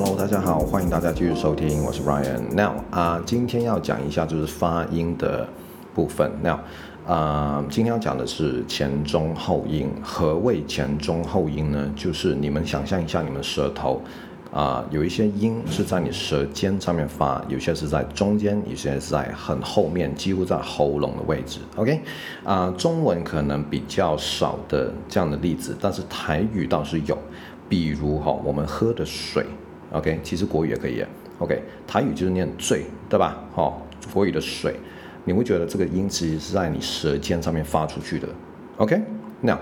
[0.00, 2.54] Hello，大家好，欢迎大家继续收听，我是 Ryan。
[2.54, 5.44] Now 啊、今天要讲一下就是发音的
[5.92, 6.30] 部分。
[6.40, 6.60] Now
[7.04, 9.90] 啊、今天要讲的是前中后音。
[10.00, 11.92] 何谓前中后音呢？
[11.96, 14.00] 就是你们想象一下，你们舌头
[14.52, 21.58] 啊、有一些音是在你舌尖上面发，有些是在中间，有些是在很后面，几乎在喉咙的位置。
[21.74, 22.00] OK，
[22.44, 27.18] 啊、中文可能比较少的这样的例子，但是台语倒是有。
[27.68, 29.44] 比如哈，我们喝的水。
[29.92, 31.04] OK，其实国语也可以。
[31.38, 33.42] OK，台语就是念醉，对吧？
[33.54, 33.72] 好、哦，
[34.12, 34.74] 国语的水，
[35.24, 38.28] 你会觉得这个音其实是在你舌尖上面发出去的。
[38.76, 39.00] OK，
[39.40, 39.58] 那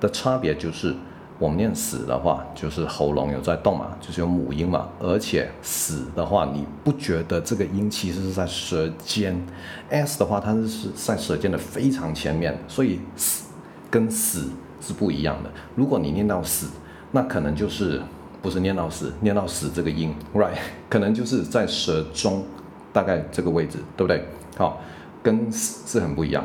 [0.00, 0.94] 的差别就是。
[1.38, 4.90] 我们念死的话，就是喉咙有在动嘛，就是有母音嘛。
[4.98, 9.42] 而且死的话，你不觉得这个音其实是在舌尖
[9.88, 13.46] ？s 的话，它是是在舌尖的非常前面，所以死
[13.90, 14.50] 跟死
[14.82, 15.50] 是不一样的。
[15.74, 16.68] 如果你念到死，
[17.12, 18.02] 那可能就是
[18.42, 20.58] 不是念到死，念到死这个音，right？
[20.90, 22.44] 可能就是在舌中
[22.92, 24.22] 大概这个位置，对不对？
[24.58, 24.78] 好，
[25.22, 26.44] 跟死是很不一样，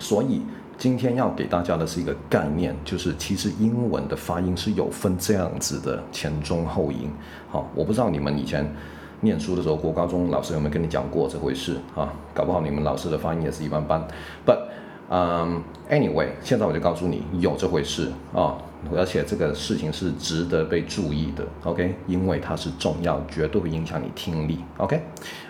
[0.00, 0.42] 所以。
[0.78, 7.10] 今天要给大家的是一个概念，就是其实英文的发音是有分这样子的前中后音。
[7.50, 8.64] 好，我不知道你们以前
[9.20, 12.12] 念书的时候，国高中老师有没有跟你讲过这回事啊？
[12.32, 14.00] 搞不好你们老师的发音也是一般般。
[14.46, 14.58] But，
[15.10, 18.56] 嗯，anyway，现在我就告诉你有这回事啊，
[18.96, 21.44] 而且这个事情是值得被注意的。
[21.64, 24.60] OK，因为它是重要，绝对会影响你听力。
[24.76, 25.02] OK，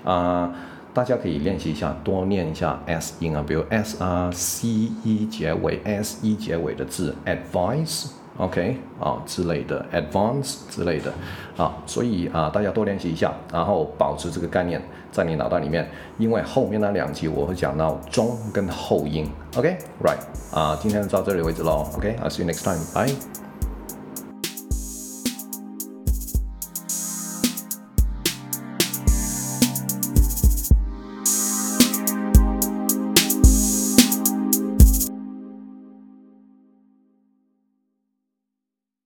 [0.05, 0.55] 啊。
[0.99, 4.67] 大家可以练习一下，多念一下 s 音啊，比如 s 啊、c
[5.05, 11.13] e 结尾、s e 结尾的字，advice，OK 啊之类的，advance 之类的
[11.57, 14.83] 啊，所以啊，大家多练习一下，然后保持这个概念
[15.13, 15.89] 在你脑袋里面，
[16.19, 19.25] 因为后面那两集我会讲到中跟后音
[19.57, 20.19] ，OK，right，
[20.53, 23.48] 啊，今天就到这里为止喽，OK，I'll see you next time，bye。